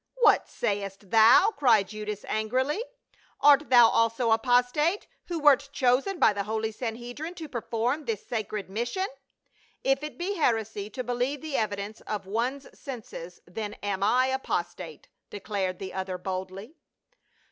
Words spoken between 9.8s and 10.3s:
?""If it